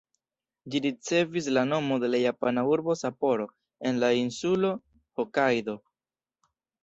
[0.73, 3.45] Ĝi ricevis la nomo de la japana urbo Sapporo,
[3.89, 4.71] en la insulo
[5.21, 5.77] Hokajdo.